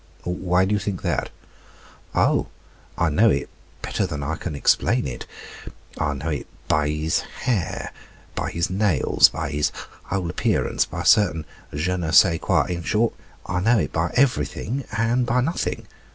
"Why 0.23 0.65
do 0.65 0.73
you 0.73 0.79
think 0.79 1.03
that?" 1.03 1.29
"Oh, 2.15 2.47
I 2.97 3.09
know 3.09 3.29
it 3.29 3.51
better 3.83 4.07
than 4.07 4.23
I 4.23 4.35
can 4.35 4.55
explain 4.55 5.05
it. 5.05 5.27
I 5.95 6.15
know 6.15 6.29
it 6.29 6.47
by 6.67 6.89
his 6.89 7.19
hair, 7.43 7.91
by 8.33 8.49
his 8.49 8.67
nails, 8.67 9.29
by 9.29 9.51
his 9.51 9.71
whole 10.05 10.31
appearance, 10.31 10.85
by 10.85 11.01
a 11.01 11.05
certain 11.05 11.45
je 11.71 11.95
ne 11.97 12.09
sais 12.09 12.39
quoi; 12.41 12.63
in 12.63 12.81
short, 12.81 13.13
I 13.45 13.59
know 13.59 13.77
it 13.77 13.93
by 13.93 14.11
everything 14.15 14.85
and 14.91 15.23
by 15.23 15.39
nothing. 15.39 15.85